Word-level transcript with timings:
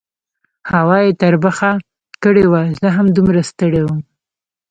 هوا 0.71 0.97
یې 1.05 1.11
تربخه 1.21 1.71
کړې 2.23 2.45
وه، 2.51 2.61
زه 2.79 2.87
هم 2.95 3.07
دومره 3.17 3.41
ستړی 3.51 3.81
وم. 3.83 3.99